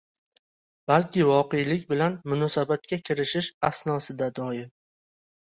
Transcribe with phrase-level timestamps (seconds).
[0.91, 4.75] balki voqelik bilan munosabatga kirishish asnosida doim